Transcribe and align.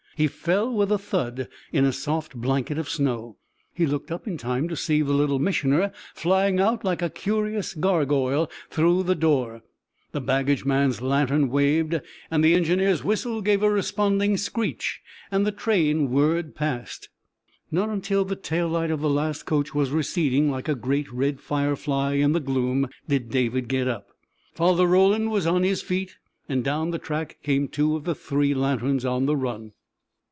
He 0.17 0.27
fell 0.27 0.71
with 0.71 0.91
a 0.91 0.99
thud 0.99 1.47
in 1.73 1.83
a 1.83 1.91
soft 1.91 2.35
blanket 2.35 2.77
of 2.77 2.87
snow. 2.87 3.37
He 3.73 3.87
looked 3.87 4.11
up 4.11 4.27
in 4.27 4.37
time 4.37 4.67
to 4.67 4.75
see 4.75 5.01
the 5.01 5.13
Little 5.15 5.39
Missioner 5.39 5.91
flying 6.13 6.59
out 6.59 6.85
like 6.85 7.01
a 7.01 7.09
curious 7.09 7.73
gargoyle 7.73 8.47
through 8.69 9.01
the 9.01 9.15
door; 9.15 9.63
the 10.11 10.21
baggage 10.21 10.63
man's 10.63 11.01
lantern 11.01 11.49
waved, 11.49 11.93
the 12.29 12.53
engineer's 12.53 13.03
whistle 13.03 13.41
gave 13.41 13.63
a 13.63 13.69
responding 13.71 14.37
screech, 14.37 15.01
and 15.31 15.43
the 15.43 15.51
train 15.51 16.11
whirred 16.11 16.53
past. 16.53 17.09
Not 17.71 17.89
until 17.89 18.23
the 18.23 18.35
tail 18.35 18.67
light 18.67 18.91
of 18.91 19.01
the 19.01 19.09
last 19.09 19.47
coach 19.47 19.73
was 19.73 19.89
receding 19.89 20.51
like 20.51 20.69
a 20.69 20.75
great 20.75 21.11
red 21.11 21.39
firefly 21.39 22.13
in 22.15 22.33
the 22.33 22.39
gloom 22.39 22.87
did 23.09 23.31
David 23.31 23.67
get 23.67 23.87
up. 23.87 24.09
Father 24.53 24.85
Roland 24.85 25.31
was 25.31 25.47
on 25.47 25.63
his 25.63 25.81
feet, 25.81 26.17
and 26.47 26.63
down 26.63 26.91
the 26.91 26.99
track 26.99 27.37
came 27.41 27.67
two 27.67 27.95
of 27.95 28.03
the 28.03 28.13
three 28.13 28.53
lanterns 28.53 29.03
on 29.03 29.25
the 29.25 29.37
run. 29.37 29.71